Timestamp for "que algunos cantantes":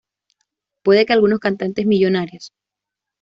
1.05-1.85